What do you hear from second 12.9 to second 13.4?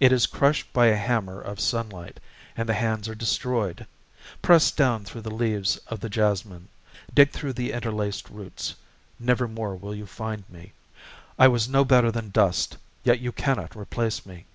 yet you